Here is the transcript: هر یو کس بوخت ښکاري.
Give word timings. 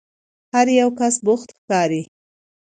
هر 0.53 0.67
یو 0.79 0.89
کس 0.99 1.15
بوخت 1.25 1.49
ښکاري. 1.57 2.01